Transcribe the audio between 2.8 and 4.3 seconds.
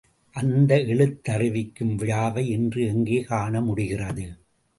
எங்கே காண முடிகிறது?